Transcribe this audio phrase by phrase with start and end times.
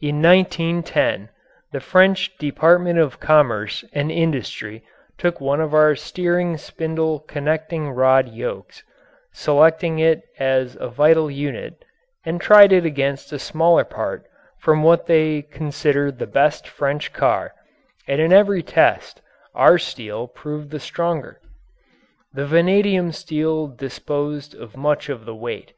[0.00, 1.28] In 1910
[1.70, 4.82] the French Department of Commerce and Industry
[5.18, 8.82] took one of our steering spindle connecting rod yokes
[9.34, 11.84] selecting it as a vital unit
[12.24, 14.24] and tried it against a similar part
[14.60, 17.52] from what they considered the best French car,
[18.08, 19.20] and in every test
[19.54, 21.38] our steel proved the stronger.
[22.32, 25.74] The vanadium steel disposed of much of the weight.